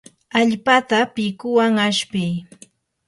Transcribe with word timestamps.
allpata 0.39 0.97
pikuwan 1.15 1.75
ashpii. 1.87 2.33